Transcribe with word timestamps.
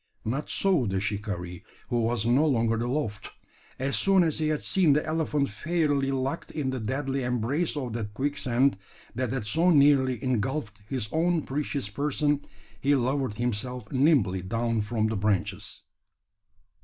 Not 0.25 0.49
so 0.49 0.87
the 0.87 0.99
shikaree, 0.99 1.61
who 1.89 2.01
was 2.01 2.25
no 2.25 2.43
longer 2.47 2.73
aloft. 2.77 3.29
As 3.77 3.95
soon 3.95 4.23
as 4.23 4.39
he 4.39 4.47
had 4.47 4.63
seen 4.63 4.93
the 4.93 5.05
elephant 5.05 5.51
fairly 5.51 6.09
locked 6.09 6.49
in 6.49 6.71
the 6.71 6.79
deadly 6.79 7.21
embrace 7.21 7.77
of 7.77 7.93
that 7.93 8.15
quicksand 8.15 8.79
that 9.13 9.31
had 9.31 9.45
so 9.45 9.69
nearly 9.69 10.17
engulfed 10.23 10.81
his 10.89 11.07
own 11.11 11.43
precious 11.43 11.87
person, 11.87 12.43
he 12.79 12.95
lowered 12.95 13.35
himself 13.35 13.91
nimbly 13.91 14.41
down 14.41 14.81
from 14.81 15.05
the 15.05 15.15
branches. 15.15 15.83